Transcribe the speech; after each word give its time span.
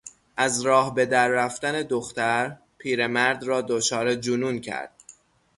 از 0.37 0.61
راه 0.61 0.95
به 0.95 1.05
در 1.05 1.27
رفتن 1.29 1.81
دختر، 1.81 2.57
پیرمرد 2.77 3.43
را 3.43 3.61
دچار 3.61 4.15
جنون 4.15 4.59
کرد. 4.61 4.93